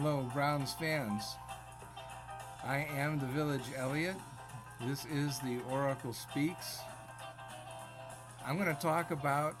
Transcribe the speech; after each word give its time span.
Hello, 0.00 0.30
Browns 0.32 0.74
fans. 0.74 1.34
I 2.62 2.86
am 2.94 3.18
the 3.18 3.26
Village 3.26 3.64
Elliot. 3.76 4.14
This 4.86 5.04
is 5.06 5.40
the 5.40 5.58
Oracle 5.68 6.12
Speaks. 6.12 6.78
I'm 8.46 8.56
going 8.56 8.72
to 8.72 8.80
talk 8.80 9.10
about 9.10 9.56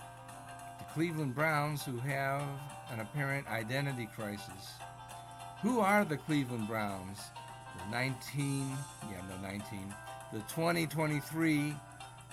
the 0.78 0.84
Cleveland 0.94 1.34
Browns 1.34 1.84
who 1.84 1.96
have 1.98 2.44
an 2.92 3.00
apparent 3.00 3.48
identity 3.48 4.08
crisis. 4.14 4.74
Who 5.60 5.80
are 5.80 6.04
the 6.04 6.18
Cleveland 6.18 6.68
Browns? 6.68 7.18
The 7.76 7.90
19, 7.90 8.76
yeah, 9.10 9.20
no, 9.28 9.42
19, 9.42 9.92
the 10.32 10.38
2023 10.42 11.74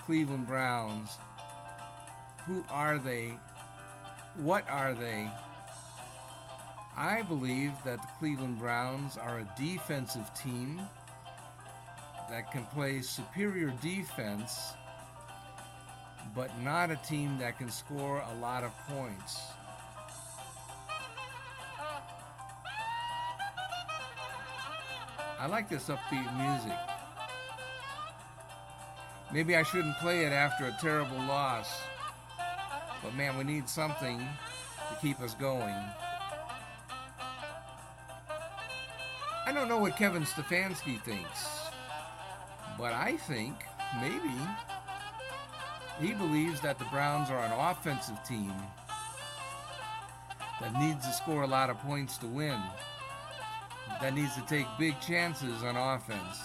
Cleveland 0.04 0.46
Browns. 0.46 1.10
Who 2.46 2.64
are 2.70 2.98
they? 2.98 3.32
What 4.36 4.64
are 4.70 4.94
they? 4.94 5.28
I 6.96 7.20
believe 7.20 7.72
that 7.84 8.00
the 8.00 8.08
Cleveland 8.18 8.58
Browns 8.58 9.18
are 9.18 9.40
a 9.40 9.48
defensive 9.60 10.30
team 10.32 10.80
that 12.30 12.50
can 12.50 12.64
play 12.66 13.02
superior 13.02 13.68
defense, 13.82 14.72
but 16.34 16.50
not 16.62 16.90
a 16.90 16.96
team 16.96 17.36
that 17.38 17.58
can 17.58 17.70
score 17.70 18.24
a 18.32 18.40
lot 18.40 18.64
of 18.64 18.72
points. 18.88 19.40
I 25.38 25.46
like 25.48 25.68
this 25.68 25.88
upbeat 25.88 26.36
music. 26.38 26.78
Maybe 29.34 29.54
I 29.54 29.62
shouldn't 29.64 29.98
play 29.98 30.24
it 30.24 30.32
after 30.32 30.64
a 30.64 30.76
terrible 30.80 31.18
loss, 31.18 31.78
but 33.02 33.14
man, 33.14 33.36
we 33.36 33.44
need 33.44 33.68
something 33.68 34.18
to 34.18 34.96
keep 35.02 35.20
us 35.20 35.34
going. 35.34 35.74
I 39.46 39.52
don't 39.52 39.68
know 39.68 39.78
what 39.78 39.96
Kevin 39.96 40.24
Stefanski 40.24 41.00
thinks, 41.02 41.46
but 42.76 42.92
I 42.92 43.16
think 43.16 43.54
maybe 44.00 44.34
he 46.00 46.14
believes 46.14 46.60
that 46.62 46.80
the 46.80 46.84
Browns 46.86 47.30
are 47.30 47.38
an 47.38 47.52
offensive 47.52 48.18
team 48.24 48.52
that 50.60 50.74
needs 50.80 51.06
to 51.06 51.12
score 51.12 51.44
a 51.44 51.46
lot 51.46 51.70
of 51.70 51.78
points 51.78 52.18
to 52.18 52.26
win, 52.26 52.60
that 54.00 54.14
needs 54.14 54.34
to 54.34 54.42
take 54.48 54.66
big 54.80 55.00
chances 55.00 55.62
on 55.62 55.76
offense. 55.76 56.40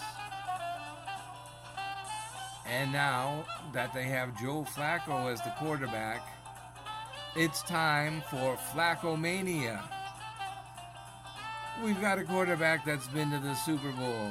And 2.64 2.92
now 2.92 3.44
that 3.72 3.92
they 3.92 4.04
have 4.04 4.40
Joe 4.40 4.64
Flacco 4.76 5.30
as 5.32 5.40
the 5.40 5.52
quarterback, 5.58 6.22
it's 7.34 7.62
time 7.62 8.22
for 8.30 8.56
Flacco 8.72 9.18
Mania. 9.20 9.82
We've 11.80 12.00
got 12.00 12.18
a 12.18 12.24
quarterback 12.24 12.84
that's 12.84 13.08
been 13.08 13.30
to 13.30 13.38
the 13.38 13.54
Super 13.54 13.90
Bowl. 13.92 14.30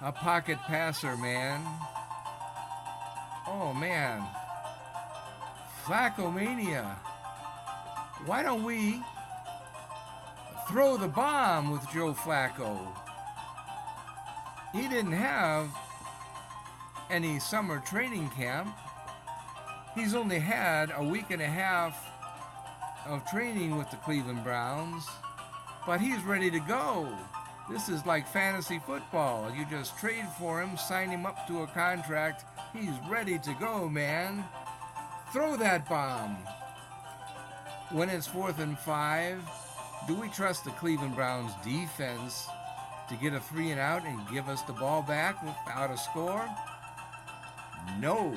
A 0.00 0.10
pocket 0.10 0.58
passer, 0.66 1.16
man. 1.16 1.60
Oh, 3.46 3.72
man. 3.78 4.26
Flacco-mania. 5.84 6.96
Why 8.26 8.42
don't 8.42 8.64
we 8.64 9.02
throw 10.68 10.96
the 10.96 11.08
bomb 11.08 11.70
with 11.70 11.82
Joe 11.92 12.14
Flacco? 12.14 12.78
He 14.72 14.88
didn't 14.88 15.12
have 15.12 15.68
any 17.10 17.38
summer 17.38 17.78
training 17.80 18.30
camp. 18.30 18.74
He's 19.94 20.14
only 20.14 20.38
had 20.38 20.92
a 20.96 21.04
week 21.04 21.30
and 21.30 21.42
a 21.42 21.46
half 21.46 21.94
of 23.06 23.24
training 23.26 23.76
with 23.76 23.90
the 23.90 23.96
Cleveland 23.98 24.42
Browns 24.42 25.06
but 25.86 26.00
he's 26.00 26.22
ready 26.22 26.50
to 26.50 26.60
go. 26.60 27.08
This 27.70 27.88
is 27.88 28.04
like 28.04 28.26
fantasy 28.26 28.80
football. 28.80 29.50
You 29.54 29.64
just 29.70 29.98
trade 29.98 30.26
for 30.38 30.60
him, 30.60 30.76
sign 30.76 31.08
him 31.08 31.26
up 31.26 31.46
to 31.46 31.62
a 31.62 31.66
contract. 31.68 32.44
He's 32.72 32.92
ready 33.08 33.38
to 33.38 33.54
go, 33.60 33.88
man. 33.88 34.44
Throw 35.32 35.56
that 35.56 35.88
bomb. 35.88 36.36
When 37.90 38.08
it's 38.08 38.26
fourth 38.26 38.58
and 38.58 38.78
five, 38.78 39.42
do 40.06 40.14
we 40.14 40.28
trust 40.28 40.64
the 40.64 40.70
Cleveland 40.72 41.14
Browns 41.14 41.52
defense 41.64 42.46
to 43.08 43.14
get 43.16 43.32
a 43.32 43.40
three 43.40 43.70
and 43.70 43.80
out 43.80 44.04
and 44.04 44.28
give 44.28 44.48
us 44.48 44.62
the 44.62 44.72
ball 44.72 45.02
back 45.02 45.42
without 45.42 45.90
a 45.90 45.96
score? 45.96 46.44
No. 48.00 48.36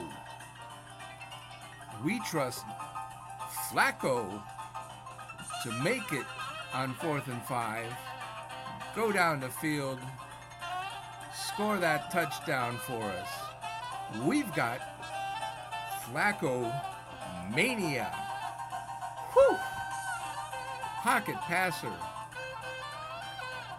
We 2.03 2.19
trust 2.22 2.63
Flacco 3.69 4.41
to 5.63 5.72
make 5.84 6.11
it 6.11 6.25
on 6.75 6.94
fourth 6.96 7.28
and 7.28 7.41
five, 7.44 7.86
go 8.97 9.09
down 9.09 9.40
the 9.40 9.47
field, 9.47 9.97
score 11.34 11.78
that 11.78 12.12
touchdown 12.12 12.78
for 12.86 13.02
us. 13.02 13.30
We've 14.25 14.53
got 14.53 14.81
Flacco 16.03 16.69
Mania. 17.56 18.12
Whew! 19.34 19.58
Pocket 21.02 21.38
passer. 21.47 21.94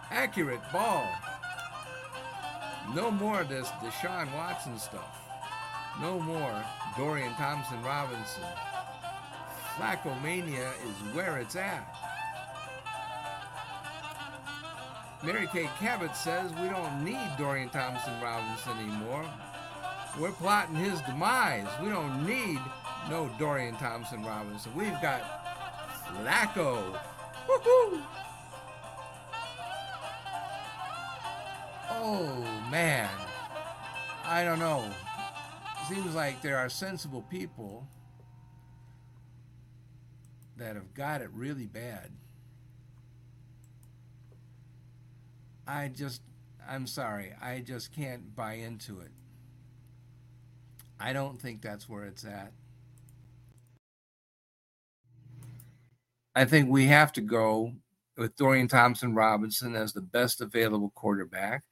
Accurate 0.09 0.61
ball. 0.73 1.07
No 2.95 3.11
more 3.11 3.41
of 3.41 3.49
this 3.49 3.67
Deshaun 3.83 4.33
Watson 4.33 4.79
stuff. 4.79 5.21
No 6.01 6.19
more 6.19 6.63
Dorian 6.97 7.33
Thompson 7.33 7.81
Robinson. 7.83 8.43
Flacco 9.75 10.19
Mania 10.23 10.71
is 10.83 11.15
where 11.15 11.37
it's 11.37 11.55
at. 11.55 12.06
Mary 15.23 15.47
Kay 15.51 15.69
Cabot 15.79 16.15
says 16.15 16.51
we 16.61 16.69
don't 16.69 17.03
need 17.03 17.29
Dorian 17.37 17.69
Thompson 17.69 18.13
Robinson 18.21 18.77
anymore. 18.77 19.25
We're 20.19 20.31
plotting 20.31 20.75
his 20.75 21.01
demise. 21.01 21.67
We 21.81 21.89
don't 21.89 22.25
need 22.25 22.59
no 23.09 23.29
Dorian 23.39 23.75
Thompson 23.75 24.23
Robinson. 24.23 24.71
We've 24.75 24.99
got 25.01 25.21
Flacco. 26.07 26.99
Woohoo! 27.47 28.01
Oh 31.89 32.45
man. 32.69 33.09
I 34.23 34.43
don't 34.43 34.59
know. 34.59 34.89
Seems 35.89 36.13
like 36.13 36.41
there 36.41 36.57
are 36.57 36.69
sensible 36.69 37.21
people 37.23 37.87
that 40.57 40.75
have 40.75 40.93
got 40.93 41.21
it 41.21 41.29
really 41.33 41.65
bad. 41.65 42.11
I 45.67 45.89
just, 45.89 46.21
I'm 46.67 46.87
sorry, 46.87 47.33
I 47.41 47.59
just 47.59 47.93
can't 47.93 48.33
buy 48.35 48.53
into 48.53 49.01
it. 49.01 49.11
I 50.99 51.13
don't 51.13 51.39
think 51.39 51.61
that's 51.61 51.89
where 51.89 52.05
it's 52.05 52.23
at. 52.23 52.53
I 56.35 56.45
think 56.45 56.69
we 56.69 56.85
have 56.85 57.11
to 57.13 57.21
go 57.21 57.73
with 58.15 58.35
Dorian 58.35 58.67
Thompson 58.67 59.13
Robinson 59.13 59.75
as 59.75 59.91
the 59.91 60.01
best 60.01 60.39
available 60.39 60.91
quarterback, 60.95 61.63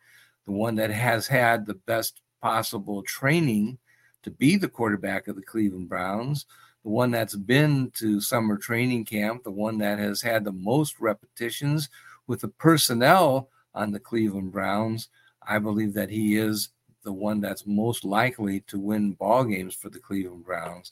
the 0.45 0.51
one 0.51 0.75
that 0.75 0.91
has 0.91 1.27
had 1.27 1.65
the 1.65 1.75
best 1.75 2.21
possible 2.41 3.01
training 3.03 3.77
to 4.23 4.31
be 4.31 4.57
the 4.57 4.67
quarterback 4.67 5.27
of 5.27 5.35
the 5.35 5.41
Cleveland 5.41 5.87
Browns, 5.87 6.45
the 6.83 6.89
one 6.89 7.11
that's 7.11 7.35
been 7.35 7.91
to 7.95 8.19
summer 8.19 8.57
training 8.57 9.05
camp, 9.05 9.43
the 9.43 9.51
one 9.51 9.77
that 9.77 9.99
has 9.99 10.21
had 10.21 10.43
the 10.43 10.51
most 10.51 10.99
repetitions 10.99 11.89
with 12.27 12.41
the 12.41 12.47
personnel 12.47 13.49
on 13.75 13.91
the 13.91 13.99
Cleveland 13.99 14.51
Browns. 14.51 15.09
I 15.47 15.59
believe 15.59 15.93
that 15.93 16.09
he 16.09 16.37
is 16.37 16.69
the 17.03 17.13
one 17.13 17.39
that's 17.39 17.67
most 17.67 18.03
likely 18.03 18.61
to 18.61 18.79
win 18.79 19.13
ball 19.13 19.43
games 19.43 19.75
for 19.75 19.89
the 19.89 19.99
Cleveland 19.99 20.43
Browns. 20.43 20.91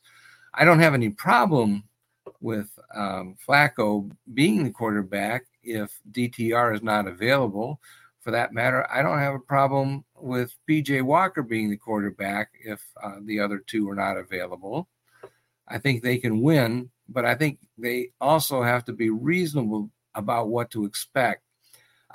I 0.53 0.65
don't 0.65 0.79
have 0.79 0.93
any 0.93 1.09
problem 1.09 1.83
with 2.39 2.69
um, 2.93 3.35
Flacco 3.45 4.09
being 4.33 4.63
the 4.63 4.69
quarterback 4.69 5.45
if 5.63 5.99
DTR 6.11 6.75
is 6.75 6.83
not 6.83 7.07
available. 7.07 7.79
For 8.21 8.31
that 8.31 8.53
matter, 8.53 8.87
I 8.89 9.01
don't 9.01 9.19
have 9.19 9.33
a 9.33 9.39
problem 9.39 10.05
with 10.15 10.55
PJ 10.69 11.01
Walker 11.01 11.41
being 11.41 11.69
the 11.69 11.77
quarterback 11.77 12.51
if 12.63 12.81
uh, 13.03 13.15
the 13.23 13.39
other 13.39 13.59
two 13.59 13.89
are 13.89 13.95
not 13.95 14.17
available. 14.17 14.87
I 15.67 15.77
think 15.77 16.03
they 16.03 16.17
can 16.17 16.41
win, 16.41 16.89
but 17.09 17.25
I 17.25 17.35
think 17.35 17.59
they 17.77 18.11
also 18.21 18.63
have 18.63 18.85
to 18.85 18.93
be 18.93 19.09
reasonable 19.09 19.89
about 20.15 20.49
what 20.49 20.71
to 20.71 20.85
expect. 20.85 21.42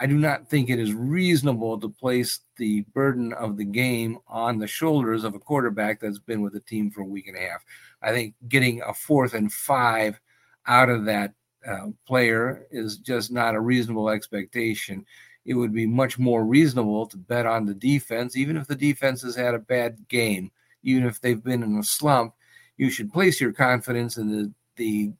I 0.00 0.06
do 0.06 0.16
not 0.16 0.48
think 0.48 0.70
it 0.70 0.78
is 0.78 0.92
reasonable 0.92 1.78
to 1.80 1.88
place 1.88 2.40
the 2.56 2.82
burden 2.94 3.32
of 3.32 3.56
the 3.56 3.64
game 3.64 4.18
on 4.28 4.58
the 4.58 4.66
shoulders 4.66 5.24
of 5.24 5.34
a 5.34 5.40
quarterback 5.40 6.00
that's 6.00 6.20
been 6.20 6.40
with 6.40 6.52
the 6.52 6.60
team 6.60 6.90
for 6.90 7.00
a 7.00 7.06
week 7.06 7.26
and 7.26 7.36
a 7.36 7.40
half. 7.40 7.64
I 8.00 8.12
think 8.12 8.34
getting 8.48 8.80
a 8.82 8.94
fourth 8.94 9.34
and 9.34 9.52
five 9.52 10.20
out 10.66 10.88
of 10.88 11.04
that 11.06 11.34
uh, 11.66 11.88
player 12.06 12.66
is 12.70 12.98
just 12.98 13.32
not 13.32 13.56
a 13.56 13.60
reasonable 13.60 14.08
expectation. 14.08 15.04
It 15.44 15.54
would 15.54 15.72
be 15.72 15.86
much 15.86 16.18
more 16.18 16.44
reasonable 16.44 17.06
to 17.06 17.16
bet 17.16 17.46
on 17.46 17.66
the 17.66 17.74
defense, 17.74 18.36
even 18.36 18.56
if 18.56 18.68
the 18.68 18.76
defense 18.76 19.22
has 19.22 19.34
had 19.34 19.54
a 19.54 19.58
bad 19.58 20.06
game, 20.08 20.52
even 20.84 21.04
if 21.06 21.20
they've 21.20 21.42
been 21.42 21.62
in 21.64 21.76
a 21.76 21.82
slump. 21.82 22.34
You 22.76 22.90
should 22.90 23.12
place 23.12 23.40
your 23.40 23.52
confidence 23.52 24.16
in 24.16 24.30
the 24.30 24.52
the 24.76 25.10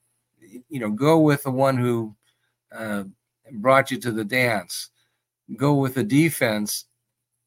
you 0.69 0.79
know 0.79 0.91
go 0.91 1.19
with 1.19 1.43
the 1.43 1.51
one 1.51 1.77
who 1.77 2.15
uh, 2.71 3.05
brought 3.53 3.91
you 3.91 3.99
to 3.99 4.13
the 4.13 4.25
dance. 4.25 4.91
Go 5.57 5.75
with 5.75 5.95
the 5.95 6.05
defense. 6.05 6.87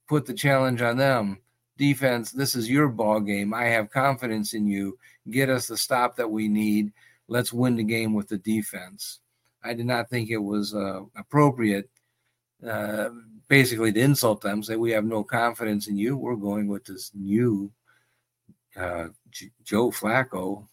Put 0.07 0.25
the 0.25 0.33
challenge 0.33 0.81
on 0.81 0.97
them. 0.97 1.39
Defense, 1.77 2.31
this 2.31 2.55
is 2.55 2.69
your 2.69 2.87
ball 2.89 3.19
game. 3.19 3.53
I 3.53 3.65
have 3.65 3.89
confidence 3.89 4.53
in 4.53 4.67
you. 4.67 4.97
Get 5.29 5.49
us 5.49 5.67
the 5.67 5.77
stop 5.77 6.15
that 6.17 6.29
we 6.29 6.47
need. 6.47 6.91
Let's 7.27 7.53
win 7.53 7.75
the 7.75 7.83
game 7.83 8.13
with 8.13 8.27
the 8.27 8.37
defense. 8.37 9.19
I 9.63 9.73
did 9.73 9.85
not 9.85 10.09
think 10.09 10.29
it 10.29 10.37
was 10.37 10.75
uh, 10.75 11.01
appropriate, 11.15 11.89
uh, 12.67 13.09
basically, 13.47 13.91
to 13.93 13.99
insult 13.99 14.41
them. 14.41 14.63
Say 14.63 14.75
we 14.75 14.91
have 14.91 15.05
no 15.05 15.23
confidence 15.23 15.87
in 15.87 15.97
you. 15.97 16.17
We're 16.17 16.35
going 16.35 16.67
with 16.67 16.83
this 16.85 17.11
new 17.15 17.71
uh, 18.75 19.09
J- 19.29 19.51
Joe 19.63 19.91
Flacco 19.91 20.67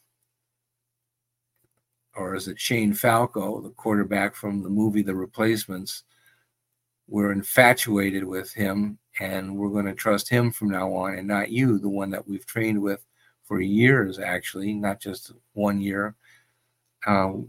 or 2.19 2.35
is 2.35 2.49
it 2.49 2.61
Shane 2.61 2.93
Falco, 2.93 3.61
the 3.61 3.71
quarterback 3.71 4.35
from 4.35 4.63
the 4.63 4.69
movie 4.69 5.03
The 5.03 5.15
Replacements? 5.15 6.03
We're 7.07 7.33
infatuated 7.33 8.25
with 8.25 8.53
him 8.53 8.99
and 9.21 9.57
we're 9.57 9.71
going 9.71 9.87
to 9.87 9.95
trust 9.95 10.29
him 10.29 10.51
from 10.51 10.71
now 10.71 10.93
on 10.93 11.15
and 11.15 11.29
not 11.29 11.51
you, 11.51 11.79
the 11.79 11.89
one 11.89 12.11
that 12.11 12.27
we've 12.27 12.45
trained 12.45 12.83
with 12.83 13.05
for 13.45 13.61
years, 13.61 14.19
actually, 14.19 14.75
not 14.75 15.01
just 15.01 15.33
one 15.55 15.81
year. 15.81 16.17
Um, 17.07 17.49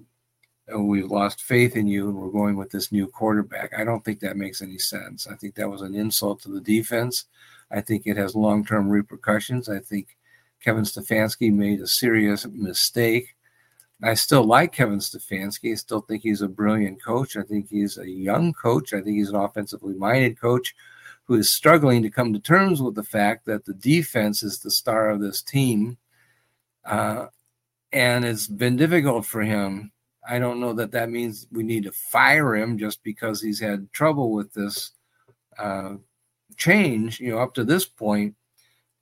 we've 0.78 1.12
lost 1.12 1.42
faith 1.42 1.76
in 1.76 1.88
you 1.88 2.08
and 2.10 2.18
we're 2.18 2.30
going 2.32 2.56
with 2.56 2.70
this 2.70 2.92
new 2.92 3.08
quarterback. 3.08 3.74
I 3.78 3.84
don't 3.84 4.06
think 4.06 4.20
that 4.20 4.38
makes 4.38 4.62
any 4.62 4.78
sense. 4.78 5.28
I 5.28 5.36
think 5.36 5.56
that 5.56 5.70
was 5.70 5.82
an 5.82 5.96
insult 5.96 6.42
to 6.44 6.50
the 6.50 6.62
defense. 6.62 7.26
I 7.72 7.82
think 7.82 8.04
it 8.06 8.18
has 8.18 8.36
long 8.36 8.64
term 8.64 8.88
repercussions. 8.88 9.68
I 9.68 9.80
think 9.80 10.16
Kevin 10.64 10.84
Stefanski 10.84 11.52
made 11.52 11.82
a 11.82 11.88
serious 11.88 12.46
mistake 12.48 13.36
I 14.02 14.14
still 14.14 14.46
like 14.46 14.72
Kevin 14.72 15.00
Stefanski. 15.00 15.74
I 15.74 15.76
still 15.76 16.02
think 16.02 16.24
he's 16.24 16.42
a 16.42 16.48
brilliant 16.48 17.04
coach. 17.04 17.36
I 17.36 17.44
think 17.44 17.68
he's 17.70 17.98
a 17.98 18.10
young 18.10 18.54
coach. 18.54 18.94
I 18.94 19.02
think 19.02 19.18
he's 19.18 19.30
an 19.30 19.36
offensively 19.36 19.94
minded 19.94 20.40
coach 20.40 20.74
who 21.26 21.36
is 21.36 21.50
struggling 21.50 22.02
to 22.02 22.10
come 22.10 22.34
to 22.34 22.40
terms 22.40 22.82
with 22.82 22.96
the 22.96 23.04
fact 23.04 23.46
that 23.46 23.66
the 23.66 23.74
defense 23.74 24.42
is 24.42 24.60
the 24.60 24.72
star 24.72 25.10
of 25.10 25.20
this 25.20 25.42
team. 25.42 25.98
Uh, 26.86 27.28
and 27.92 28.24
it's 28.24 28.48
been 28.48 28.78
difficult 28.78 29.26
for 29.26 29.42
him. 29.42 29.92
I 30.28 30.40
don't 30.40 30.60
know 30.60 30.74
that 30.74 30.92
that 30.92 31.10
means 31.10 31.48
we 31.52 31.64
need 31.64 31.84
to 31.84 31.92
fire 31.92 32.56
him 32.56 32.78
just 32.78 33.04
because 33.04 33.42
he's 33.42 33.60
had 33.60 33.92
trouble 33.92 34.32
with 34.32 34.54
this 34.54 34.92
uh, 35.58 35.96
change. 36.56 37.20
You 37.20 37.32
know, 37.32 37.40
up 37.40 37.54
to 37.56 37.64
this 37.64 37.86
point, 37.86 38.36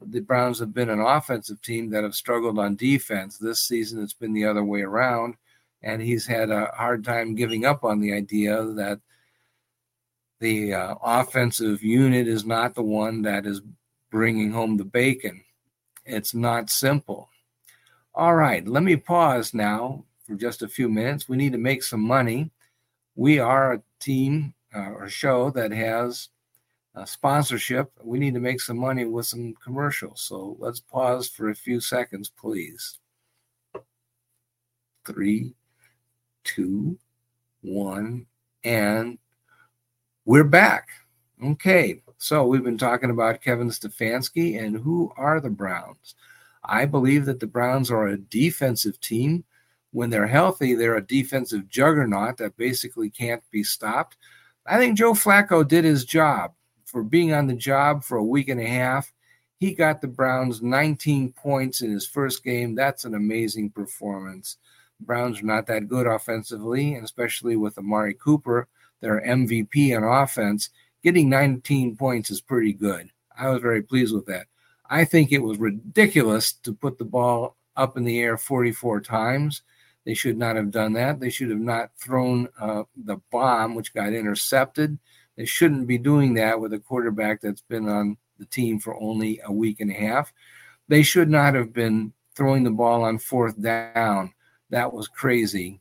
the 0.06 0.20
Browns 0.20 0.60
have 0.60 0.74
been 0.74 0.90
an 0.90 1.00
offensive 1.00 1.62
team 1.62 1.90
that 1.90 2.04
have 2.04 2.16
struggled 2.16 2.60
on 2.60 2.76
defense. 2.76 3.38
This 3.38 3.62
season, 3.62 4.02
it's 4.02 4.14
been 4.14 4.34
the 4.34 4.46
other 4.46 4.64
way 4.64 4.82
around, 4.82 5.36
and 5.82 6.02
he's 6.02 6.26
had 6.26 6.50
a 6.50 6.72
hard 6.76 7.04
time 7.04 7.36
giving 7.36 7.66
up 7.66 7.84
on 7.84 8.00
the 8.00 8.14
idea 8.14 8.64
that 8.64 9.00
the 10.40 10.74
uh, 10.74 10.96
offensive 11.04 11.82
unit 11.82 12.28
is 12.28 12.46
not 12.46 12.76
the 12.76 12.84
one 12.84 13.24
that 13.24 13.46
is 13.46 13.62
bringing 14.12 14.52
home 14.52 14.78
the 14.78 14.86
bacon. 14.86 15.44
It's 16.06 16.34
not 16.34 16.70
simple. 16.70 17.30
All 18.14 18.36
right, 18.36 18.68
let 18.68 18.84
me 18.84 18.96
pause 18.96 19.54
now 19.54 20.06
for 20.26 20.36
just 20.36 20.62
a 20.62 20.68
few 20.68 20.90
minutes. 20.90 21.28
We 21.28 21.38
need 21.38 21.54
to 21.54 21.58
make 21.58 21.84
some 21.84 22.02
money. 22.02 22.52
We 23.16 23.40
are 23.40 23.74
a 23.74 23.82
team 24.00 24.54
uh, 24.76 24.92
or 24.92 25.10
show 25.10 25.50
that 25.52 25.72
has 25.72 26.30
uh, 26.98 27.06
sponsorship, 27.06 27.92
we 28.04 28.18
need 28.18 28.34
to 28.34 28.40
make 28.40 28.60
some 28.60 28.78
money 28.78 29.06
with 29.06 29.26
some 29.26 29.54
commercials. 29.64 30.22
So 30.22 30.58
let's 30.60 30.80
pause 30.80 31.28
for 31.28 31.50
a 31.50 31.56
few 31.56 31.80
seconds, 31.80 32.30
please. 32.30 32.98
Three, 35.06 35.54
two, 36.44 36.98
one, 37.62 38.26
and 38.64 39.20
we're 40.26 40.44
back. 40.44 40.88
Okay, 41.44 42.02
so 42.18 42.48
we've 42.48 42.64
been 42.64 42.80
talking 42.80 43.12
about 43.12 43.42
Kevin 43.42 43.70
Stefanski 43.70 44.62
and 44.62 44.76
who 44.76 45.12
are 45.18 45.40
the 45.40 45.52
Browns. 45.52 46.16
I 46.64 46.86
believe 46.86 47.26
that 47.26 47.40
the 47.40 47.48
Browns 47.48 47.92
are 47.92 48.08
a 48.08 48.18
defensive 48.18 49.00
team. 49.00 49.44
When 49.92 50.10
they're 50.10 50.28
healthy, 50.28 50.74
they're 50.74 50.98
a 50.98 51.06
defensive 51.06 51.70
juggernaut 51.70 52.38
that 52.38 52.58
basically 52.58 53.10
can't 53.10 53.44
be 53.52 53.64
stopped. 53.64 54.18
I 54.66 54.78
think 54.80 54.98
Joe 54.98 55.14
Flacco 55.14 55.66
did 55.66 55.86
his 55.86 56.04
job 56.04 56.54
for 56.88 57.04
being 57.04 57.34
on 57.34 57.48
the 57.48 57.56
job 57.56 58.04
for 58.04 58.18
a 58.18 58.24
week 58.24 58.50
and 58.50 58.60
a 58.60 58.66
half. 58.66 59.14
He 59.60 59.74
got 59.74 60.02
the 60.02 60.08
Browns 60.08 60.62
19 60.62 61.34
points 61.34 61.82
in 61.82 61.92
his 61.92 62.08
first 62.08 62.44
game. 62.44 62.76
That's 62.76 63.06
an 63.06 63.14
amazing 63.14 63.72
performance. 63.72 64.58
The 65.00 65.06
Browns 65.06 65.42
are 65.42 65.46
not 65.46 65.68
that 65.68 65.88
good 65.88 66.08
offensively, 66.08 66.96
and 66.96 67.04
especially 67.04 67.56
with 67.56 67.78
Amari 67.78 68.14
Cooper, 68.14 68.68
their 69.02 69.22
MVP 69.22 69.96
on 69.96 70.04
offense. 70.04 70.70
Getting 71.04 71.30
19 71.30 71.98
points 71.98 72.32
is 72.32 72.42
pretty 72.42 72.74
good. 72.74 73.10
I 73.38 73.50
was 73.50 73.62
very 73.62 73.84
pleased 73.84 74.16
with 74.16 74.26
that. 74.28 74.48
I 74.90 75.06
think 75.06 75.32
it 75.32 75.44
was 75.44 75.58
ridiculous 75.58 76.54
to 76.54 76.74
put 76.74 76.98
the 76.98 77.06
ball 77.06 77.58
up 77.76 77.98
in 77.98 78.04
the 78.04 78.20
air 78.20 78.38
44 78.38 79.02
times. 79.02 79.62
They 80.06 80.14
should 80.14 80.38
not 80.38 80.56
have 80.56 80.72
done 80.72 80.94
that. 80.94 81.20
They 81.20 81.30
should 81.30 81.50
have 81.50 81.60
not 81.60 81.92
thrown 81.98 82.48
uh, 82.60 82.84
the 82.96 83.18
bomb, 83.30 83.76
which 83.76 83.94
got 83.94 84.14
intercepted. 84.14 84.98
They 85.38 85.46
shouldn't 85.46 85.88
be 85.88 85.98
doing 85.98 86.34
that 86.34 86.60
with 86.60 86.74
a 86.74 86.80
quarterback 86.80 87.42
that's 87.42 87.62
been 87.62 87.88
on 87.88 88.18
the 88.40 88.46
team 88.46 88.80
for 88.80 89.00
only 89.00 89.40
a 89.46 89.52
week 89.52 89.80
and 89.80 89.92
a 89.92 89.94
half. 89.94 90.34
They 90.88 91.04
should 91.04 91.30
not 91.30 91.54
have 91.54 91.74
been 91.74 92.14
throwing 92.36 92.64
the 92.64 92.72
ball 92.72 93.04
on 93.04 93.20
fourth 93.20 93.60
down. 93.62 94.34
That 94.70 94.92
was 94.92 95.08
crazy. 95.08 95.80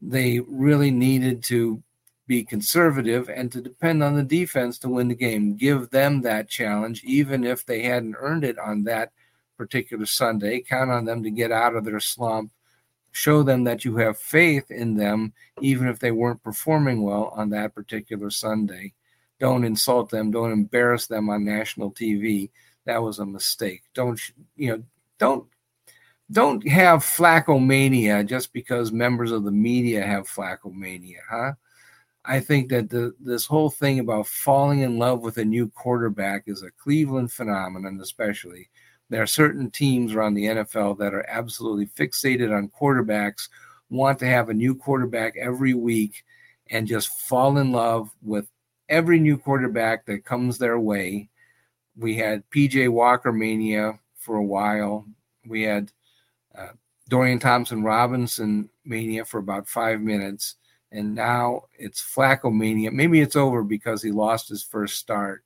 They 0.00 0.40
really 0.40 0.90
needed 0.90 1.42
to 1.44 1.82
be 2.26 2.44
conservative 2.44 3.30
and 3.30 3.50
to 3.52 3.60
depend 3.60 4.02
on 4.02 4.14
the 4.14 4.22
defense 4.22 4.78
to 4.78 4.88
win 4.88 5.08
the 5.08 5.14
game. 5.14 5.56
Give 5.56 5.88
them 5.90 6.22
that 6.22 6.48
challenge, 6.48 7.02
even 7.04 7.44
if 7.44 7.64
they 7.64 7.82
hadn't 7.82 8.16
earned 8.18 8.44
it 8.44 8.58
on 8.58 8.84
that 8.84 9.12
particular 9.56 10.06
Sunday. 10.06 10.60
Count 10.60 10.90
on 10.90 11.04
them 11.04 11.22
to 11.22 11.30
get 11.30 11.50
out 11.50 11.74
of 11.74 11.84
their 11.84 12.00
slump 12.00 12.52
show 13.12 13.42
them 13.42 13.64
that 13.64 13.84
you 13.84 13.96
have 13.96 14.18
faith 14.18 14.70
in 14.70 14.96
them, 14.96 15.32
even 15.60 15.88
if 15.88 15.98
they 15.98 16.10
weren't 16.10 16.42
performing 16.42 17.02
well 17.02 17.32
on 17.34 17.50
that 17.50 17.74
particular 17.74 18.30
Sunday. 18.30 18.94
Don't 19.40 19.64
insult 19.64 20.10
them. 20.10 20.30
Don't 20.30 20.52
embarrass 20.52 21.06
them 21.06 21.30
on 21.30 21.44
national 21.44 21.92
TV. 21.92 22.50
That 22.84 23.02
was 23.02 23.18
a 23.18 23.26
mistake. 23.26 23.82
Don't 23.94 24.20
you 24.56 24.76
know? 24.76 24.82
Don't 25.18 25.46
don't 26.30 26.66
have 26.68 27.00
Flaccomania 27.00 28.26
just 28.26 28.52
because 28.52 28.92
members 28.92 29.30
of 29.30 29.44
the 29.44 29.50
media 29.50 30.04
have 30.04 30.28
Flaccomania, 30.28 31.20
huh? 31.28 31.52
I 32.24 32.40
think 32.40 32.68
that 32.68 32.90
the, 32.90 33.14
this 33.18 33.46
whole 33.46 33.70
thing 33.70 34.00
about 34.00 34.26
falling 34.26 34.80
in 34.80 34.98
love 34.98 35.20
with 35.20 35.38
a 35.38 35.44
new 35.44 35.68
quarterback 35.70 36.42
is 36.46 36.62
a 36.62 36.70
Cleveland 36.72 37.32
phenomenon, 37.32 37.98
especially 38.02 38.68
there 39.10 39.22
are 39.22 39.26
certain 39.26 39.70
teams 39.70 40.12
around 40.12 40.34
the 40.34 40.46
NFL 40.46 40.98
that 40.98 41.14
are 41.14 41.24
absolutely 41.28 41.86
fixated 41.86 42.54
on 42.54 42.68
quarterbacks, 42.68 43.48
want 43.90 44.18
to 44.18 44.26
have 44.26 44.48
a 44.48 44.54
new 44.54 44.74
quarterback 44.74 45.34
every 45.36 45.74
week, 45.74 46.24
and 46.70 46.86
just 46.86 47.08
fall 47.22 47.58
in 47.58 47.72
love 47.72 48.10
with 48.22 48.50
every 48.88 49.18
new 49.18 49.38
quarterback 49.38 50.04
that 50.06 50.24
comes 50.24 50.58
their 50.58 50.78
way. 50.78 51.28
We 51.96 52.16
had 52.16 52.48
PJ 52.50 52.90
Walker 52.90 53.32
mania 53.32 53.98
for 54.16 54.36
a 54.36 54.44
while. 54.44 55.06
We 55.46 55.62
had 55.62 55.90
uh, 56.56 56.68
Dorian 57.08 57.38
Thompson 57.38 57.82
Robinson 57.82 58.68
mania 58.84 59.24
for 59.24 59.38
about 59.38 59.68
five 59.68 60.00
minutes, 60.00 60.56
and 60.92 61.14
now 61.14 61.62
it's 61.78 62.02
Flacco 62.02 62.54
mania. 62.54 62.90
Maybe 62.90 63.20
it's 63.20 63.36
over 63.36 63.62
because 63.62 64.02
he 64.02 64.10
lost 64.10 64.48
his 64.48 64.62
first 64.62 64.96
start, 64.98 65.44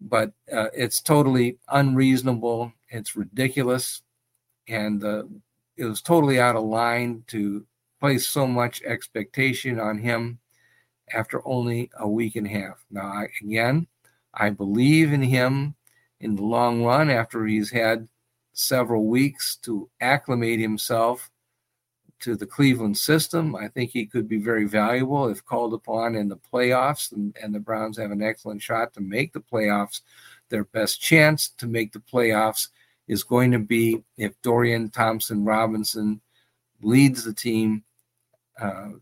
but 0.00 0.32
uh, 0.52 0.68
it's 0.74 1.00
totally 1.00 1.58
unreasonable. 1.68 2.72
It's 2.88 3.16
ridiculous, 3.16 4.02
and 4.68 5.02
uh, 5.02 5.24
it 5.76 5.84
was 5.84 6.02
totally 6.02 6.40
out 6.40 6.56
of 6.56 6.64
line 6.64 7.24
to 7.28 7.66
place 8.00 8.26
so 8.26 8.46
much 8.46 8.82
expectation 8.82 9.80
on 9.80 9.98
him 9.98 10.38
after 11.12 11.46
only 11.46 11.90
a 11.98 12.08
week 12.08 12.36
and 12.36 12.46
a 12.46 12.50
half. 12.50 12.84
Now, 12.90 13.06
I, 13.06 13.28
again, 13.42 13.86
I 14.32 14.50
believe 14.50 15.12
in 15.12 15.22
him 15.22 15.74
in 16.20 16.36
the 16.36 16.42
long 16.42 16.84
run 16.84 17.10
after 17.10 17.46
he's 17.46 17.70
had 17.70 18.08
several 18.52 19.06
weeks 19.06 19.56
to 19.56 19.88
acclimate 20.00 20.60
himself 20.60 21.30
to 22.24 22.36
the 22.36 22.46
Cleveland 22.46 22.96
system. 22.96 23.54
I 23.54 23.68
think 23.68 23.90
he 23.90 24.06
could 24.06 24.26
be 24.26 24.38
very 24.38 24.64
valuable 24.64 25.28
if 25.28 25.44
called 25.44 25.74
upon 25.74 26.14
in 26.14 26.28
the 26.28 26.38
playoffs, 26.38 27.12
and, 27.12 27.36
and 27.40 27.54
the 27.54 27.60
Browns 27.60 27.98
have 27.98 28.10
an 28.10 28.22
excellent 28.22 28.62
shot 28.62 28.94
to 28.94 29.02
make 29.02 29.34
the 29.34 29.40
playoffs. 29.40 30.00
Their 30.48 30.64
best 30.64 31.02
chance 31.02 31.48
to 31.58 31.66
make 31.66 31.92
the 31.92 32.00
playoffs 32.00 32.68
is 33.08 33.22
going 33.22 33.52
to 33.52 33.58
be 33.58 34.02
if 34.16 34.40
Dorian 34.40 34.88
Thompson 34.88 35.44
Robinson 35.44 36.22
leads 36.80 37.24
the 37.24 37.34
team 37.34 37.84
uh, 38.58 38.92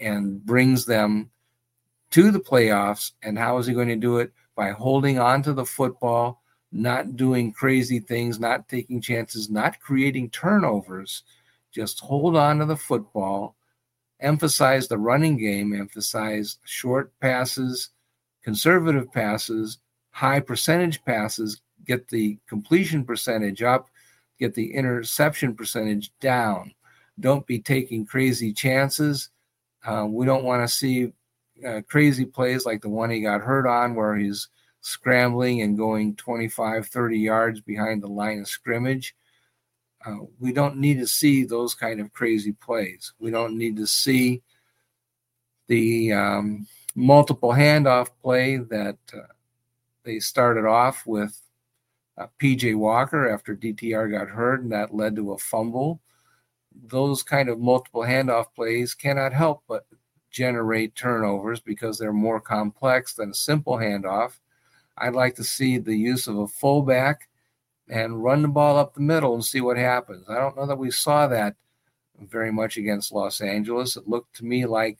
and 0.00 0.44
brings 0.44 0.84
them 0.86 1.30
to 2.10 2.32
the 2.32 2.40
playoffs. 2.40 3.12
And 3.22 3.38
how 3.38 3.58
is 3.58 3.66
he 3.66 3.74
going 3.74 3.88
to 3.88 3.96
do 3.96 4.18
it? 4.18 4.32
By 4.56 4.70
holding 4.70 5.20
on 5.20 5.42
to 5.44 5.52
the 5.52 5.64
football, 5.64 6.42
not 6.72 7.16
doing 7.16 7.52
crazy 7.52 8.00
things, 8.00 8.40
not 8.40 8.68
taking 8.68 9.00
chances, 9.00 9.48
not 9.48 9.78
creating 9.78 10.30
turnovers. 10.30 11.22
Just 11.72 12.00
hold 12.00 12.36
on 12.36 12.58
to 12.58 12.66
the 12.66 12.76
football, 12.76 13.56
emphasize 14.20 14.88
the 14.88 14.98
running 14.98 15.36
game, 15.36 15.72
emphasize 15.72 16.58
short 16.64 17.12
passes, 17.20 17.90
conservative 18.42 19.12
passes, 19.12 19.78
high 20.10 20.40
percentage 20.40 21.04
passes, 21.04 21.60
get 21.86 22.08
the 22.08 22.38
completion 22.48 23.04
percentage 23.04 23.62
up, 23.62 23.88
get 24.38 24.54
the 24.54 24.74
interception 24.74 25.54
percentage 25.54 26.12
down. 26.20 26.72
Don't 27.20 27.46
be 27.46 27.58
taking 27.58 28.06
crazy 28.06 28.52
chances. 28.52 29.30
Uh, 29.84 30.06
we 30.08 30.26
don't 30.26 30.44
want 30.44 30.66
to 30.66 30.74
see 30.74 31.12
uh, 31.66 31.82
crazy 31.88 32.24
plays 32.24 32.64
like 32.64 32.80
the 32.80 32.88
one 32.88 33.10
he 33.10 33.20
got 33.20 33.42
hurt 33.42 33.66
on, 33.66 33.94
where 33.94 34.16
he's 34.16 34.48
scrambling 34.80 35.60
and 35.62 35.76
going 35.76 36.16
25, 36.16 36.86
30 36.86 37.18
yards 37.18 37.60
behind 37.60 38.02
the 38.02 38.08
line 38.08 38.40
of 38.40 38.48
scrimmage. 38.48 39.14
Uh, 40.04 40.16
we 40.38 40.52
don't 40.52 40.78
need 40.78 40.98
to 40.98 41.06
see 41.06 41.44
those 41.44 41.74
kind 41.74 42.00
of 42.00 42.12
crazy 42.12 42.52
plays. 42.52 43.12
We 43.18 43.30
don't 43.30 43.58
need 43.58 43.76
to 43.76 43.86
see 43.86 44.42
the 45.68 46.12
um, 46.12 46.66
multiple 46.94 47.50
handoff 47.50 48.08
play 48.22 48.56
that 48.56 48.98
uh, 49.14 49.20
they 50.04 50.18
started 50.18 50.66
off 50.66 51.06
with 51.06 51.38
uh, 52.18 52.26
PJ 52.38 52.76
Walker 52.76 53.30
after 53.30 53.54
DTR 53.54 54.10
got 54.10 54.28
hurt, 54.28 54.62
and 54.62 54.72
that 54.72 54.94
led 54.94 55.16
to 55.16 55.32
a 55.32 55.38
fumble. 55.38 56.00
Those 56.86 57.22
kind 57.22 57.48
of 57.48 57.58
multiple 57.58 58.02
handoff 58.02 58.46
plays 58.54 58.94
cannot 58.94 59.32
help 59.32 59.64
but 59.68 59.86
generate 60.30 60.94
turnovers 60.94 61.60
because 61.60 61.98
they're 61.98 62.12
more 62.12 62.40
complex 62.40 63.14
than 63.14 63.30
a 63.30 63.34
simple 63.34 63.76
handoff. 63.76 64.38
I'd 64.96 65.14
like 65.14 65.34
to 65.36 65.44
see 65.44 65.78
the 65.78 65.96
use 65.96 66.26
of 66.26 66.36
a 66.36 66.46
fullback 66.46 67.28
and 67.90 68.22
run 68.22 68.42
the 68.42 68.48
ball 68.48 68.78
up 68.78 68.94
the 68.94 69.00
middle 69.00 69.34
and 69.34 69.44
see 69.44 69.60
what 69.60 69.76
happens. 69.76 70.24
I 70.28 70.36
don't 70.36 70.56
know 70.56 70.66
that 70.66 70.78
we 70.78 70.92
saw 70.92 71.26
that 71.26 71.56
very 72.20 72.52
much 72.52 72.76
against 72.76 73.12
Los 73.12 73.40
Angeles. 73.40 73.96
It 73.96 74.08
looked 74.08 74.36
to 74.36 74.44
me 74.44 74.64
like 74.64 74.98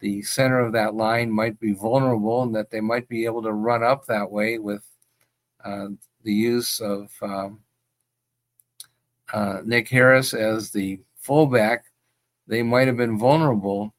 the 0.00 0.22
center 0.22 0.58
of 0.58 0.72
that 0.72 0.94
line 0.94 1.30
might 1.30 1.58
be 1.60 1.72
vulnerable 1.72 2.42
and 2.42 2.54
that 2.54 2.70
they 2.70 2.80
might 2.80 3.08
be 3.08 3.24
able 3.24 3.42
to 3.42 3.52
run 3.52 3.82
up 3.82 4.06
that 4.06 4.30
way 4.30 4.58
with 4.58 4.84
uh, 5.64 5.88
the 6.24 6.32
use 6.32 6.80
of 6.80 7.10
um, 7.22 7.60
uh, 9.32 9.60
Nick 9.64 9.88
Harris 9.88 10.34
as 10.34 10.70
the 10.70 11.00
fullback. 11.16 11.84
They 12.48 12.62
might 12.62 12.88
have 12.88 12.96
been 12.96 13.18
vulnerable 13.18 13.94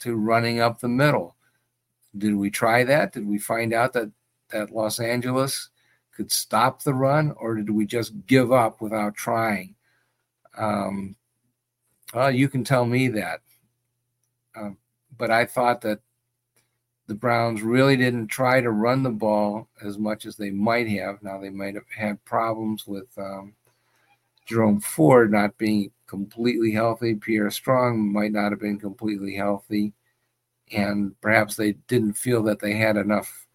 to 0.00 0.16
running 0.16 0.60
up 0.60 0.78
the 0.78 0.88
middle. 0.88 1.36
Did 2.16 2.36
we 2.36 2.50
try 2.50 2.84
that? 2.84 3.12
Did 3.12 3.26
we 3.26 3.38
find 3.38 3.72
out 3.72 3.94
that, 3.94 4.10
that 4.50 4.70
Los 4.70 5.00
Angeles 5.00 5.70
could 6.16 6.32
stop 6.32 6.82
the 6.82 6.94
run, 6.94 7.32
or 7.36 7.56
did 7.56 7.70
we 7.70 7.84
just 7.84 8.14
give 8.26 8.50
up 8.50 8.80
without 8.80 9.14
trying? 9.14 9.74
Um, 10.56 11.14
well, 12.14 12.30
you 12.30 12.48
can 12.48 12.64
tell 12.64 12.86
me 12.86 13.08
that. 13.08 13.40
Uh, 14.54 14.70
but 15.18 15.30
I 15.30 15.44
thought 15.44 15.82
that 15.82 16.00
the 17.06 17.14
Browns 17.14 17.62
really 17.62 17.96
didn't 17.96 18.28
try 18.28 18.62
to 18.62 18.70
run 18.70 19.02
the 19.02 19.10
ball 19.10 19.68
as 19.84 19.98
much 19.98 20.24
as 20.24 20.36
they 20.36 20.50
might 20.50 20.88
have. 20.88 21.22
Now, 21.22 21.38
they 21.38 21.50
might 21.50 21.74
have 21.74 21.88
had 21.94 22.24
problems 22.24 22.86
with 22.86 23.06
um, 23.18 23.52
Jerome 24.46 24.80
Ford 24.80 25.30
not 25.30 25.58
being 25.58 25.92
completely 26.06 26.72
healthy. 26.72 27.14
Pierre 27.14 27.50
Strong 27.50 28.12
might 28.12 28.32
not 28.32 28.52
have 28.52 28.60
been 28.60 28.78
completely 28.78 29.34
healthy. 29.34 29.92
And 30.72 31.20
perhaps 31.20 31.56
they 31.56 31.72
didn't 31.88 32.14
feel 32.14 32.42
that 32.44 32.58
they 32.58 32.72
had 32.72 32.96
enough 32.96 33.46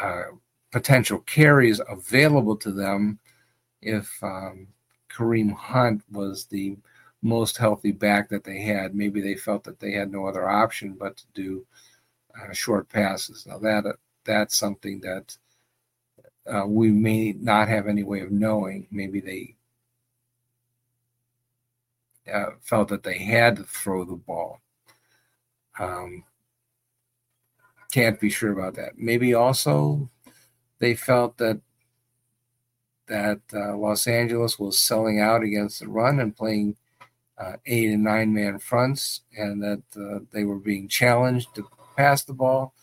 uh, 0.00 0.04
uh 0.06 0.22
potential 0.70 1.18
carries 1.20 1.80
available 1.88 2.56
to 2.56 2.72
them 2.72 3.18
if 3.82 4.10
um, 4.22 4.68
Kareem 5.10 5.52
Hunt 5.52 6.02
was 6.10 6.44
the 6.44 6.76
most 7.22 7.56
healthy 7.56 7.92
back 7.92 8.28
that 8.28 8.44
they 8.44 8.60
had. 8.60 8.94
Maybe 8.94 9.20
they 9.20 9.34
felt 9.34 9.64
that 9.64 9.80
they 9.80 9.92
had 9.92 10.12
no 10.12 10.26
other 10.26 10.48
option 10.48 10.96
but 10.98 11.16
to 11.16 11.24
do 11.34 11.66
uh, 12.40 12.52
short 12.52 12.88
passes. 12.88 13.46
Now 13.46 13.58
that 13.58 13.86
uh, 13.86 13.92
that's 14.24 14.56
something 14.56 15.00
that 15.00 15.36
uh, 16.46 16.66
we 16.66 16.90
may 16.90 17.32
not 17.32 17.68
have 17.68 17.86
any 17.86 18.02
way 18.02 18.20
of 18.20 18.30
knowing. 18.30 18.86
Maybe 18.90 19.20
they 19.20 19.54
uh, 22.32 22.52
felt 22.60 22.88
that 22.88 23.02
they 23.02 23.18
had 23.18 23.56
to 23.56 23.64
throw 23.64 24.04
the 24.04 24.16
ball. 24.16 24.60
Um, 25.78 26.24
can't 27.90 28.20
be 28.20 28.30
sure 28.30 28.52
about 28.52 28.74
that. 28.74 28.98
Maybe 28.98 29.34
also 29.34 30.08
they 30.78 30.94
felt 30.94 31.38
that 31.38 31.60
that 33.08 33.40
uh, 33.54 33.76
Los 33.76 34.06
Angeles 34.06 34.58
was 34.58 34.78
selling 34.78 35.18
out 35.18 35.42
against 35.42 35.80
the 35.80 35.88
run 35.88 36.20
and 36.20 36.36
playing 36.36 36.76
uh, 37.38 37.54
eight 37.66 37.90
and 37.90 38.04
nine 38.04 38.34
man 38.34 38.58
fronts, 38.58 39.22
and 39.36 39.62
that 39.62 39.82
uh, 39.96 40.20
they 40.30 40.44
were 40.44 40.58
being 40.58 40.88
challenged 40.88 41.54
to 41.54 41.66
pass 41.96 42.24
the 42.24 42.34
ball, 42.34 42.74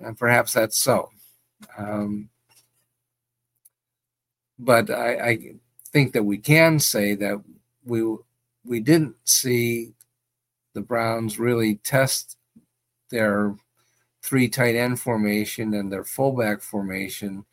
and 0.00 0.18
perhaps 0.18 0.52
that's 0.52 0.78
so. 0.80 1.10
Um, 1.76 2.28
but 4.58 4.90
I, 4.90 5.28
I, 5.28 5.38
think 5.90 6.12
that 6.12 6.24
we 6.24 6.36
can 6.36 6.78
say 6.78 7.14
that 7.14 7.42
we 7.84 8.02
we 8.64 8.78
didn't 8.78 9.16
see 9.24 9.94
the 10.74 10.82
Browns 10.82 11.38
really 11.38 11.76
test 11.76 12.36
their 13.10 13.54
three 14.22 14.48
tight 14.48 14.74
end 14.74 15.00
formation 15.00 15.74
and 15.74 15.92
their 15.92 16.04
fullback 16.04 16.60
formation 16.60 17.44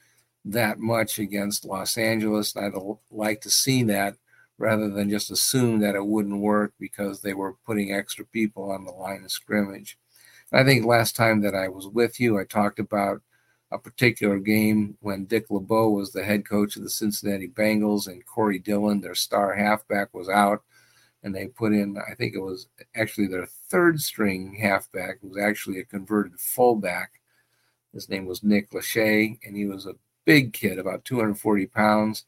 that 0.45 0.79
much 0.79 1.19
against 1.19 1.65
Los 1.65 1.97
Angeles. 1.97 2.55
I'd 2.55 2.73
like 3.11 3.41
to 3.41 3.49
see 3.49 3.83
that 3.83 4.15
rather 4.57 4.89
than 4.89 5.09
just 5.09 5.31
assume 5.31 5.79
that 5.79 5.95
it 5.95 6.05
wouldn't 6.05 6.39
work 6.39 6.73
because 6.79 7.21
they 7.21 7.33
were 7.33 7.55
putting 7.65 7.91
extra 7.91 8.25
people 8.25 8.71
on 8.71 8.85
the 8.85 8.91
line 8.91 9.23
of 9.23 9.31
scrimmage. 9.31 9.97
I 10.53 10.63
think 10.63 10.85
last 10.85 11.15
time 11.15 11.41
that 11.41 11.55
I 11.55 11.67
was 11.67 11.87
with 11.87 12.19
you, 12.19 12.39
I 12.39 12.45
talked 12.45 12.79
about 12.79 13.21
a 13.71 13.79
particular 13.79 14.39
game 14.39 14.95
when 15.01 15.25
Dick 15.25 15.47
LeBeau 15.49 15.89
was 15.89 16.11
the 16.11 16.23
head 16.23 16.47
coach 16.47 16.77
of 16.77 16.83
the 16.83 16.89
Cincinnati 16.89 17.47
Bengals 17.47 18.07
and 18.07 18.25
Corey 18.25 18.59
Dillon, 18.59 19.01
their 19.01 19.15
star 19.15 19.53
halfback, 19.55 20.13
was 20.13 20.29
out 20.29 20.61
and 21.25 21.33
they 21.33 21.47
put 21.47 21.73
in, 21.73 21.97
I 21.97 22.13
think 22.13 22.35
it 22.35 22.39
was 22.39 22.67
actually 22.95 23.25
their 23.25 23.47
third 23.47 23.99
string 23.99 24.55
halfback, 24.61 25.17
was 25.23 25.41
actually 25.41 25.79
a 25.79 25.85
converted 25.85 26.39
fullback. 26.39 27.13
His 27.93 28.07
name 28.07 28.27
was 28.27 28.43
Nick 28.43 28.69
Luchey, 28.69 29.39
and 29.43 29.57
he 29.57 29.65
was 29.65 29.87
a 29.87 29.95
big 30.25 30.53
kid, 30.53 30.77
about 30.77 31.03
240 31.03 31.65
pounds. 31.65 32.25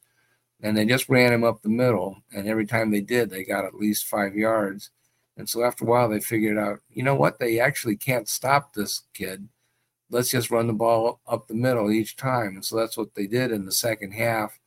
And 0.62 0.76
they 0.76 0.84
just 0.84 1.10
ran 1.10 1.32
him 1.32 1.44
up 1.44 1.62
the 1.62 1.70
middle, 1.70 2.18
and 2.34 2.48
every 2.48 2.66
time 2.66 2.90
they 2.90 3.02
did, 3.02 3.30
they 3.30 3.44
got 3.44 3.66
at 3.66 3.76
least 3.76 4.08
five 4.08 4.36
yards. 4.36 4.90
And 5.38 5.48
so 5.48 5.64
after 5.64 5.86
a 5.86 5.88
while, 5.88 6.10
they 6.10 6.20
figured 6.20 6.58
out, 6.58 6.80
you 6.90 7.04
know 7.04 7.14
what? 7.14 7.38
They 7.38 7.60
actually 7.60 7.98
can't 7.98 8.28
stop 8.28 8.74
this 8.74 9.04
kid. 9.14 9.48
Let's 10.10 10.32
just 10.32 10.50
run 10.50 10.66
the 10.66 10.74
ball 10.74 11.20
up 11.28 11.48
the 11.48 11.54
middle 11.54 11.92
each 11.92 12.16
time. 12.16 12.56
And 12.56 12.66
so 12.66 12.76
that's 12.76 12.98
what 12.98 13.14
they 13.14 13.28
did 13.28 13.52
in 13.52 13.66
the 13.66 13.72
second 13.72 14.14
half. 14.14 14.60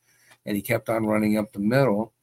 And 0.45 0.55
he 0.55 0.61
kept 0.61 0.87
on 0.87 1.05
running 1.05 1.37
up 1.37 1.51
the 1.51 1.59
middle. 1.59 2.13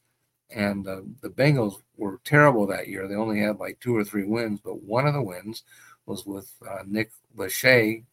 And 0.50 0.86
uh, 0.86 1.02
the 1.20 1.28
Bengals 1.28 1.82
were 1.96 2.20
terrible 2.24 2.66
that 2.66 2.88
year. 2.88 3.06
They 3.06 3.14
only 3.14 3.40
had 3.40 3.58
like 3.58 3.78
two 3.80 3.94
or 3.94 4.04
three 4.04 4.24
wins, 4.24 4.60
but 4.64 4.82
one 4.82 5.06
of 5.06 5.14
the 5.14 5.22
wins 5.22 5.62
was 6.06 6.24
with 6.24 6.50
uh, 6.68 6.84
Nick 6.86 7.10
Luchey 7.36 8.04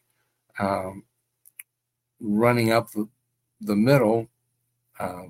um, 0.59 1.03
running 2.19 2.71
up 2.71 2.91
the, 2.91 3.07
the 3.61 3.75
middle, 3.75 4.27
uh, 4.99 5.23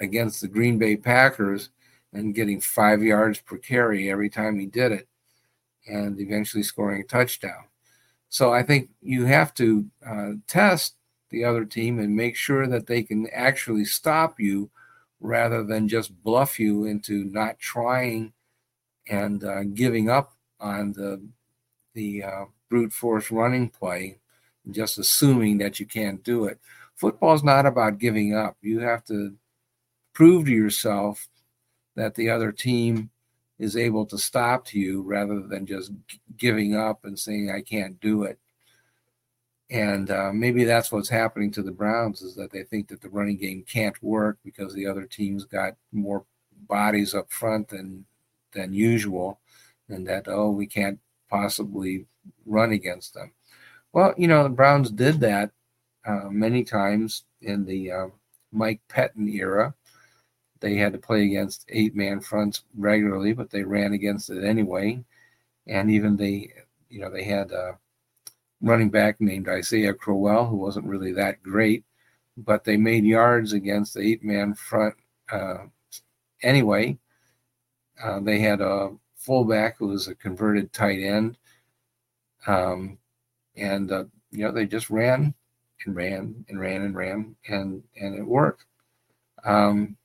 against 0.00 0.40
the 0.40 0.48
Green 0.48 0.78
Bay 0.78 0.96
Packers 0.96 1.70
and 2.12 2.34
getting 2.34 2.60
five 2.60 3.02
yards 3.02 3.40
per 3.40 3.58
carry 3.58 4.10
every 4.10 4.30
time 4.30 4.58
he 4.58 4.66
did 4.66 4.92
it, 4.92 5.08
and 5.86 6.20
eventually 6.20 6.62
scoring 6.62 7.02
a 7.02 7.04
touchdown. 7.04 7.64
So 8.28 8.52
I 8.52 8.62
think 8.62 8.90
you 9.00 9.24
have 9.24 9.54
to 9.54 9.86
uh, 10.06 10.32
test 10.46 10.96
the 11.30 11.44
other 11.44 11.64
team 11.64 11.98
and 11.98 12.14
make 12.14 12.36
sure 12.36 12.66
that 12.66 12.86
they 12.86 13.02
can 13.02 13.26
actually 13.32 13.84
stop 13.84 14.38
you 14.38 14.70
rather 15.20 15.64
than 15.64 15.88
just 15.88 16.22
bluff 16.22 16.58
you 16.60 16.84
into 16.84 17.24
not 17.24 17.58
trying 17.58 18.32
and 19.08 19.44
uh, 19.44 19.64
giving 19.64 20.10
up 20.10 20.32
on 20.60 20.92
the 20.92 21.26
the 21.94 22.22
uh, 22.22 22.44
brute 22.68 22.92
force 22.92 23.30
running 23.30 23.68
play, 23.70 24.18
just 24.70 24.98
assuming 24.98 25.58
that 25.58 25.80
you 25.80 25.86
can't 25.86 26.22
do 26.22 26.44
it. 26.44 26.58
Football 26.94 27.34
is 27.34 27.42
not 27.44 27.66
about 27.66 27.98
giving 27.98 28.34
up. 28.34 28.56
You 28.60 28.80
have 28.80 29.04
to 29.06 29.34
prove 30.12 30.46
to 30.46 30.52
yourself 30.52 31.28
that 31.94 32.14
the 32.14 32.28
other 32.28 32.52
team 32.52 33.10
is 33.58 33.76
able 33.76 34.04
to 34.06 34.18
stop 34.18 34.66
to 34.66 34.78
you 34.78 35.02
rather 35.02 35.40
than 35.40 35.64
just 35.66 35.92
giving 36.36 36.76
up 36.76 37.04
and 37.04 37.18
saying 37.18 37.50
I 37.50 37.62
can't 37.62 37.98
do 38.00 38.24
it. 38.24 38.38
And 39.70 40.10
uh, 40.10 40.30
maybe 40.32 40.64
that's 40.64 40.92
what's 40.92 41.08
happening 41.08 41.50
to 41.52 41.62
the 41.62 41.72
Browns 41.72 42.22
is 42.22 42.36
that 42.36 42.52
they 42.52 42.62
think 42.62 42.88
that 42.88 43.00
the 43.00 43.08
running 43.08 43.36
game 43.36 43.64
can't 43.66 44.00
work 44.02 44.38
because 44.44 44.72
the 44.72 44.86
other 44.86 45.06
team's 45.06 45.44
got 45.44 45.74
more 45.92 46.24
bodies 46.68 47.14
up 47.14 47.30
front 47.32 47.68
than 47.68 48.04
than 48.52 48.72
usual, 48.72 49.40
and 49.88 50.06
that 50.06 50.28
oh 50.28 50.50
we 50.50 50.66
can't 50.66 50.98
possibly 51.28 52.06
run 52.46 52.72
against 52.72 53.14
them. 53.14 53.32
Well, 53.92 54.14
you 54.16 54.28
know 54.28 54.44
the 54.44 54.48
Browns 54.50 54.90
did 54.90 55.20
that 55.20 55.50
uh, 56.06 56.28
many 56.30 56.62
times 56.62 57.24
in 57.40 57.64
the 57.64 57.90
uh, 57.90 58.06
Mike 58.52 58.80
Pettine 58.88 59.34
era. 59.34 59.74
They 60.60 60.76
had 60.76 60.92
to 60.92 60.98
play 60.98 61.24
against 61.24 61.66
eight-man 61.68 62.20
fronts 62.20 62.64
regularly, 62.76 63.34
but 63.34 63.50
they 63.50 63.62
ran 63.62 63.92
against 63.92 64.30
it 64.30 64.42
anyway. 64.42 65.04
And 65.66 65.90
even 65.90 66.16
they, 66.16 66.52
you 66.88 67.00
know, 67.00 67.10
they 67.10 67.24
had 67.24 67.52
uh, 67.52 67.72
running 68.60 68.90
back 68.90 69.20
named 69.20 69.48
Isaiah 69.48 69.94
Crowell, 69.94 70.46
who 70.46 70.56
wasn't 70.56 70.86
really 70.86 71.12
that 71.12 71.42
great, 71.42 71.84
but 72.36 72.64
they 72.64 72.76
made 72.76 73.04
yards 73.04 73.52
against 73.52 73.94
the 73.94 74.00
eight 74.00 74.24
man 74.24 74.54
front 74.54 74.94
uh, 75.30 75.64
anyway. 76.42 76.98
Uh, 78.02 78.20
they 78.20 78.38
had 78.38 78.60
a 78.60 78.90
fullback 79.16 79.76
who 79.78 79.88
was 79.88 80.08
a 80.08 80.14
converted 80.14 80.72
tight 80.72 81.00
end. 81.00 81.38
Um, 82.46 82.98
and, 83.56 83.90
uh, 83.90 84.04
you 84.30 84.44
know, 84.44 84.52
they 84.52 84.66
just 84.66 84.90
ran 84.90 85.34
and 85.84 85.96
ran 85.96 86.44
and 86.48 86.60
ran 86.60 86.82
and 86.82 86.94
ran, 86.94 87.34
and, 87.48 87.82
and 88.00 88.14
it 88.14 88.24
worked. 88.24 88.66
Um, 89.44 89.96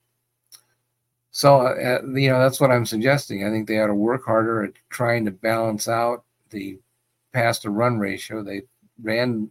so, 1.30 1.60
uh, 1.60 2.00
you 2.14 2.30
know, 2.30 2.38
that's 2.38 2.60
what 2.60 2.70
I'm 2.70 2.86
suggesting. 2.86 3.46
I 3.46 3.50
think 3.50 3.66
they 3.66 3.78
ought 3.80 3.86
to 3.86 3.94
work 3.94 4.24
harder 4.24 4.64
at 4.64 4.72
trying 4.90 5.24
to 5.24 5.30
balance 5.30 5.88
out 5.88 6.24
the 6.50 6.78
pass 7.32 7.58
to 7.60 7.70
run 7.70 7.98
ratio. 7.98 8.42
They 8.42 8.62
ran 9.02 9.50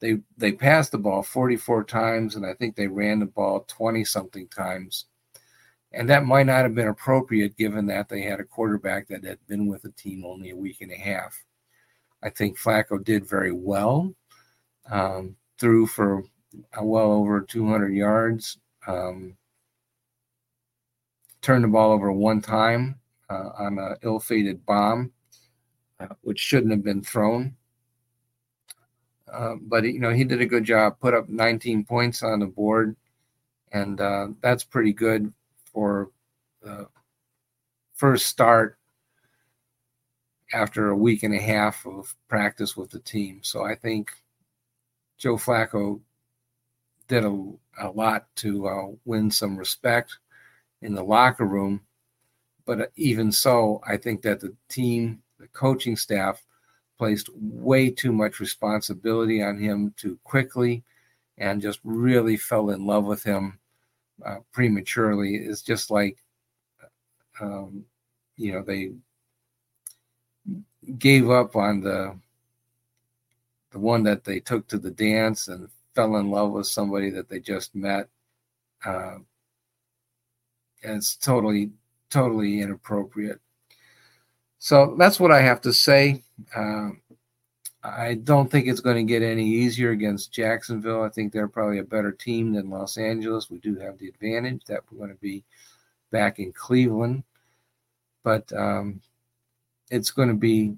they 0.00 0.18
they 0.36 0.52
passed 0.52 0.92
the 0.92 0.98
ball 0.98 1.22
44 1.22 1.84
times 1.84 2.34
and 2.34 2.44
I 2.44 2.54
think 2.54 2.74
they 2.74 2.88
ran 2.88 3.20
the 3.20 3.26
ball 3.26 3.64
20 3.68 4.04
something 4.04 4.48
times. 4.48 5.06
And 5.92 6.08
that 6.08 6.24
might 6.24 6.46
not 6.46 6.62
have 6.62 6.74
been 6.74 6.88
appropriate 6.88 7.56
given 7.56 7.86
that 7.86 8.08
they 8.08 8.22
had 8.22 8.40
a 8.40 8.44
quarterback 8.44 9.08
that 9.08 9.24
had 9.24 9.38
been 9.46 9.66
with 9.66 9.82
the 9.82 9.92
team 9.92 10.24
only 10.24 10.50
a 10.50 10.56
week 10.56 10.80
and 10.80 10.90
a 10.90 10.96
half. 10.96 11.44
I 12.22 12.30
think 12.30 12.58
Flacco 12.58 13.02
did 13.02 13.28
very 13.28 13.52
well, 13.52 14.14
um, 14.90 15.36
threw 15.58 15.86
for 15.86 16.24
well 16.80 17.12
over 17.12 17.40
200 17.40 17.92
yards, 17.92 18.58
um, 18.86 19.36
turned 21.42 21.64
the 21.64 21.68
ball 21.68 21.92
over 21.92 22.10
one 22.10 22.40
time 22.40 22.98
uh, 23.28 23.50
on 23.58 23.78
an 23.78 23.96
ill 24.02 24.18
fated 24.18 24.64
bomb 24.64 25.12
which 26.22 26.38
shouldn't 26.38 26.72
have 26.72 26.84
been 26.84 27.02
thrown. 27.02 27.56
Uh, 29.32 29.54
but 29.60 29.84
you 29.84 29.98
know 29.98 30.12
he 30.12 30.24
did 30.24 30.40
a 30.40 30.46
good 30.46 30.64
job. 30.64 30.98
Put 31.00 31.14
up 31.14 31.28
19 31.28 31.84
points 31.84 32.22
on 32.22 32.40
the 32.40 32.46
board, 32.46 32.96
and 33.72 34.00
uh, 34.00 34.28
that's 34.42 34.64
pretty 34.64 34.92
good 34.92 35.32
for 35.72 36.10
the 36.60 36.86
first 37.94 38.26
start 38.26 38.78
after 40.52 40.90
a 40.90 40.96
week 40.96 41.22
and 41.22 41.34
a 41.34 41.40
half 41.40 41.86
of 41.86 42.14
practice 42.28 42.76
with 42.76 42.90
the 42.90 42.98
team. 42.98 43.40
So 43.42 43.64
I 43.64 43.74
think 43.74 44.10
Joe 45.18 45.36
Flacco 45.36 46.00
did 47.08 47.24
a, 47.24 47.52
a 47.80 47.90
lot 47.90 48.26
to 48.36 48.66
uh, 48.66 48.86
win 49.04 49.30
some 49.30 49.56
respect 49.56 50.18
in 50.82 50.94
the 50.94 51.02
locker 51.02 51.46
room. 51.46 51.80
But 52.66 52.92
even 52.96 53.32
so, 53.32 53.80
I 53.86 53.96
think 53.96 54.22
that 54.22 54.40
the 54.40 54.54
team 54.68 55.22
the 55.42 55.48
coaching 55.48 55.96
staff 55.96 56.40
placed 56.98 57.28
way 57.34 57.90
too 57.90 58.12
much 58.12 58.38
responsibility 58.38 59.42
on 59.42 59.58
him 59.58 59.92
too 59.96 60.16
quickly 60.22 60.84
and 61.36 61.60
just 61.60 61.80
really 61.82 62.36
fell 62.36 62.70
in 62.70 62.86
love 62.86 63.04
with 63.04 63.24
him 63.24 63.58
uh, 64.24 64.36
prematurely. 64.52 65.34
It's 65.34 65.62
just 65.62 65.90
like, 65.90 66.16
um, 67.40 67.84
you 68.36 68.52
know, 68.52 68.62
they 68.62 68.92
gave 70.98 71.28
up 71.28 71.56
on 71.56 71.80
the 71.80 72.16
the 73.72 73.78
one 73.80 74.04
that 74.04 74.22
they 74.22 74.38
took 74.38 74.68
to 74.68 74.78
the 74.78 74.90
dance 74.90 75.48
and 75.48 75.68
fell 75.96 76.16
in 76.16 76.30
love 76.30 76.52
with 76.52 76.66
somebody 76.66 77.10
that 77.10 77.28
they 77.28 77.40
just 77.40 77.74
met. 77.74 78.06
Uh, 78.84 79.16
and 80.84 80.98
it's 80.98 81.16
totally, 81.16 81.70
totally 82.10 82.60
inappropriate. 82.60 83.40
So 84.62 84.94
that's 84.96 85.18
what 85.18 85.32
I 85.32 85.40
have 85.40 85.60
to 85.62 85.72
say. 85.72 86.22
Uh, 86.54 86.90
I 87.82 88.14
don't 88.14 88.48
think 88.48 88.68
it's 88.68 88.78
going 88.78 88.96
to 88.96 89.12
get 89.12 89.20
any 89.20 89.44
easier 89.44 89.90
against 89.90 90.32
Jacksonville. 90.32 91.02
I 91.02 91.08
think 91.08 91.32
they're 91.32 91.48
probably 91.48 91.80
a 91.80 91.82
better 91.84 92.12
team 92.12 92.52
than 92.52 92.70
Los 92.70 92.96
Angeles. 92.96 93.50
We 93.50 93.58
do 93.58 93.74
have 93.80 93.98
the 93.98 94.06
advantage 94.06 94.64
that 94.66 94.82
we're 94.88 94.98
going 94.98 95.10
to 95.10 95.20
be 95.20 95.42
back 96.12 96.38
in 96.38 96.52
Cleveland, 96.52 97.24
but 98.22 98.52
um, 98.52 99.00
it's 99.90 100.12
going 100.12 100.28
to 100.28 100.34
be 100.34 100.76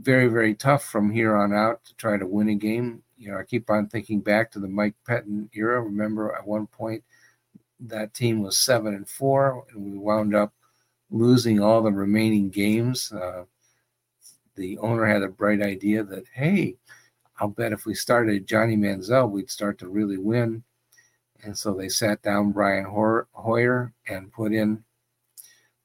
very, 0.00 0.28
very 0.28 0.54
tough 0.54 0.86
from 0.86 1.10
here 1.10 1.36
on 1.36 1.52
out 1.52 1.84
to 1.84 1.94
try 1.96 2.16
to 2.16 2.26
win 2.26 2.48
a 2.48 2.54
game. 2.54 3.02
You 3.18 3.32
know, 3.32 3.38
I 3.38 3.42
keep 3.42 3.68
on 3.68 3.88
thinking 3.88 4.20
back 4.20 4.50
to 4.52 4.60
the 4.60 4.68
Mike 4.68 4.94
Pettine 5.06 5.50
era. 5.52 5.82
Remember, 5.82 6.34
at 6.34 6.46
one 6.46 6.68
point, 6.68 7.04
that 7.80 8.14
team 8.14 8.42
was 8.42 8.56
seven 8.56 8.94
and 8.94 9.06
four, 9.06 9.66
and 9.74 9.84
we 9.84 9.98
wound 9.98 10.34
up 10.34 10.54
losing 11.10 11.60
all 11.60 11.82
the 11.82 11.92
remaining 11.92 12.50
games, 12.50 13.12
uh, 13.12 13.44
the 14.56 14.78
owner 14.78 15.04
had 15.04 15.22
a 15.22 15.28
bright 15.28 15.62
idea 15.62 16.02
that, 16.04 16.24
hey, 16.32 16.76
I'll 17.38 17.48
bet 17.48 17.72
if 17.72 17.84
we 17.84 17.94
started 17.94 18.46
Johnny 18.46 18.76
Manziel, 18.76 19.30
we'd 19.30 19.50
start 19.50 19.78
to 19.78 19.88
really 19.88 20.16
win. 20.16 20.62
And 21.42 21.56
so 21.56 21.74
they 21.74 21.88
sat 21.88 22.22
down 22.22 22.52
Brian 22.52 22.86
Hoyer 22.86 23.92
and 24.08 24.32
put 24.32 24.52
in 24.52 24.82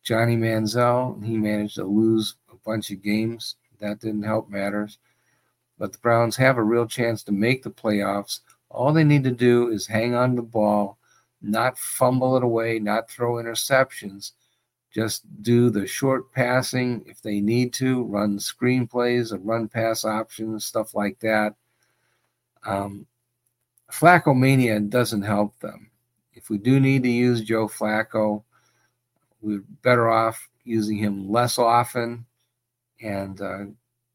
Johnny 0.04 0.38
Manziel. 0.38 1.24
He 1.24 1.38
managed 1.38 1.76
to 1.76 1.84
lose 1.84 2.36
a 2.52 2.56
bunch 2.66 2.90
of 2.92 3.04
games. 3.04 3.56
That 3.80 4.00
didn't 4.00 4.24
help 4.24 4.50
matters. 4.50 4.98
But 5.78 5.92
the 5.92 5.98
Browns 6.00 6.36
have 6.38 6.58
a 6.58 6.64
real 6.64 6.88
chance 6.88 7.24
to 7.24 7.32
make 7.32 7.64
the 7.64 7.72
playoffs. 7.72 8.40
All 8.70 8.94
they 8.94 9.04
need 9.04 9.26
to 9.26 9.32
do 9.32 9.70
is 9.70 9.86
hang 9.86 10.16
on 10.16 10.36
the 10.36 10.42
ball, 10.42 10.98
not 11.42 11.78
fumble 11.78 12.38
it 12.38 12.44
away, 12.44 12.80
not 12.80 13.10
throw 13.10 13.34
interceptions, 13.34 14.32
just 14.92 15.24
do 15.42 15.70
the 15.70 15.88
short 15.88 16.32
passing 16.34 17.04
if 17.06 17.22
they 17.22 17.40
need 17.40 17.74
to, 17.74 18.04
run 18.04 18.38
screenplays 18.38 19.32
and 19.32 19.46
run 19.46 19.68
pass 19.68 20.04
options, 20.04 20.66
stuff 20.66 20.94
like 20.94 21.20
that. 21.20 21.56
Um, 22.66 23.06
Flacco 23.92 24.38
mania 24.38 24.80
doesn't 24.80 25.22
help 25.22 25.58
them. 25.60 25.90
If 26.34 26.50
we 26.50 26.58
do 26.58 26.80
need 26.80 27.04
to 27.04 27.10
use 27.10 27.42
Joe 27.42 27.68
Flacco, 27.68 28.44
we're 29.42 29.64
better 29.82 30.10
off 30.10 30.50
using 30.64 30.98
him 30.98 31.30
less 31.30 31.58
often 31.58 32.26
and, 33.02 33.42
uh, 33.42 33.66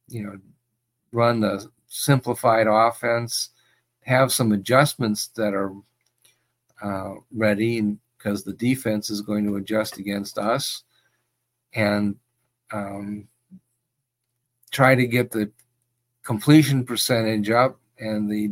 you 0.09 0.23
know, 0.25 0.39
run 1.13 1.41
the 1.41 1.67
simplified 1.89 2.67
offense, 2.69 3.51
have 4.03 4.33
some 4.33 4.53
adjustments 4.53 5.29
that 5.29 5.55
are 5.55 5.73
uh, 6.83 7.15
ready 7.33 7.79
and 7.79 7.99
because 8.27 8.43
the 8.43 8.55
defense 8.55 9.09
is 9.09 9.21
going 9.21 9.47
to 9.47 9.55
adjust 9.55 9.99
against 9.99 10.37
us 10.37 10.83
and 11.75 12.17
um, 12.73 13.29
try 14.73 14.97
to 14.97 15.07
get 15.07 15.31
the 15.31 15.49
completion 16.25 16.85
percentage 16.85 17.51
up 17.51 17.79
and 18.01 18.29
the 18.29 18.51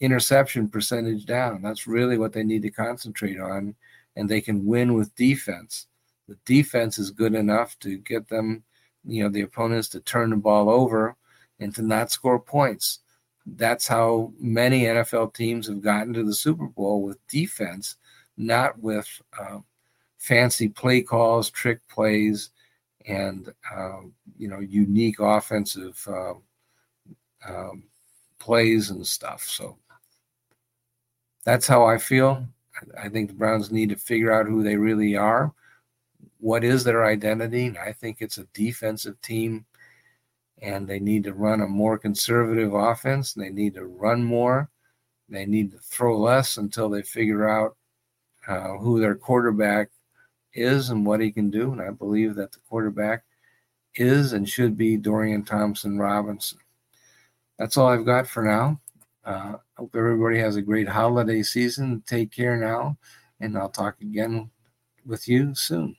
interception 0.00 0.70
percentage 0.70 1.26
down. 1.26 1.60
That's 1.60 1.86
really 1.86 2.16
what 2.16 2.32
they 2.32 2.42
need 2.42 2.62
to 2.62 2.70
concentrate 2.70 3.38
on, 3.38 3.74
and 4.16 4.26
they 4.26 4.40
can 4.40 4.64
win 4.64 4.94
with 4.94 5.14
defense. 5.16 5.86
The 6.26 6.38
defense 6.46 6.98
is 6.98 7.10
good 7.10 7.34
enough 7.34 7.78
to 7.80 7.98
get 7.98 8.26
them, 8.28 8.64
you 9.04 9.22
know, 9.22 9.28
the 9.28 9.42
opponents 9.42 9.90
to 9.90 10.00
turn 10.00 10.30
the 10.30 10.36
ball 10.36 10.70
over 10.70 11.14
and 11.60 11.74
to 11.74 11.82
not 11.82 12.10
score 12.10 12.40
points. 12.40 13.00
That's 13.44 13.86
how 13.86 14.32
many 14.40 14.84
NFL 14.84 15.34
teams 15.34 15.66
have 15.66 15.82
gotten 15.82 16.14
to 16.14 16.24
the 16.24 16.34
Super 16.34 16.68
Bowl 16.68 17.02
with 17.02 17.18
defense 17.26 17.96
not 18.38 18.78
with 18.80 19.06
uh, 19.38 19.58
fancy 20.16 20.68
play 20.68 21.02
calls, 21.02 21.50
trick 21.50 21.80
plays, 21.88 22.50
and 23.06 23.52
uh, 23.74 24.00
you 24.38 24.48
know 24.48 24.60
unique 24.60 25.18
offensive 25.18 26.02
uh, 26.08 26.34
um, 27.46 27.82
plays 28.38 28.90
and 28.90 29.06
stuff. 29.06 29.42
So 29.42 29.76
that's 31.44 31.66
how 31.66 31.84
I 31.84 31.98
feel. 31.98 32.46
I 32.96 33.08
think 33.08 33.28
the 33.28 33.34
Browns 33.34 33.72
need 33.72 33.88
to 33.88 33.96
figure 33.96 34.32
out 34.32 34.46
who 34.46 34.62
they 34.62 34.76
really 34.76 35.16
are. 35.16 35.52
What 36.38 36.62
is 36.62 36.84
their 36.84 37.04
identity? 37.04 37.74
I 37.76 37.92
think 37.92 38.18
it's 38.20 38.38
a 38.38 38.46
defensive 38.54 39.20
team, 39.20 39.66
and 40.62 40.86
they 40.86 41.00
need 41.00 41.24
to 41.24 41.32
run 41.32 41.62
a 41.62 41.66
more 41.66 41.98
conservative 41.98 42.74
offense. 42.74 43.32
They 43.32 43.50
need 43.50 43.74
to 43.74 43.86
run 43.86 44.22
more. 44.22 44.70
They 45.28 45.46
need 45.46 45.72
to 45.72 45.78
throw 45.78 46.18
less 46.18 46.56
until 46.56 46.88
they 46.88 47.02
figure 47.02 47.48
out 47.48 47.76
uh, 48.48 48.78
who 48.78 48.98
their 48.98 49.14
quarterback 49.14 49.90
is 50.54 50.90
and 50.90 51.06
what 51.06 51.20
he 51.20 51.30
can 51.30 51.50
do. 51.50 51.72
And 51.72 51.80
I 51.80 51.90
believe 51.90 52.34
that 52.36 52.50
the 52.50 52.58
quarterback 52.68 53.24
is 53.94 54.32
and 54.32 54.48
should 54.48 54.76
be 54.76 54.96
Dorian 54.96 55.44
Thompson 55.44 55.98
Robinson. 55.98 56.58
That's 57.58 57.76
all 57.76 57.88
I've 57.88 58.06
got 58.06 58.26
for 58.26 58.42
now. 58.42 58.80
Uh, 59.24 59.56
hope 59.76 59.94
everybody 59.94 60.38
has 60.38 60.56
a 60.56 60.62
great 60.62 60.88
holiday 60.88 61.42
season. 61.42 62.02
Take 62.06 62.32
care 62.32 62.56
now, 62.56 62.96
and 63.40 63.58
I'll 63.58 63.68
talk 63.68 64.00
again 64.00 64.50
with 65.04 65.28
you 65.28 65.54
soon. 65.54 65.96